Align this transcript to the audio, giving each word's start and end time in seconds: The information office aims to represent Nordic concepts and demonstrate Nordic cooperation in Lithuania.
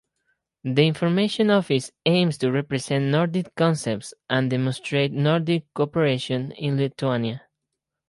The 0.63 0.87
information 0.87 1.51
office 1.51 1.91
aims 2.07 2.39
to 2.39 2.51
represent 2.51 3.05
Nordic 3.11 3.53
concepts 3.53 4.15
and 4.31 4.49
demonstrate 4.49 5.11
Nordic 5.11 5.71
cooperation 5.75 6.53
in 6.53 6.75
Lithuania. 6.77 7.43